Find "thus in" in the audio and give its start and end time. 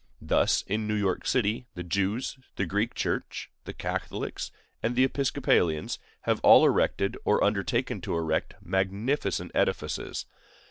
0.23-0.87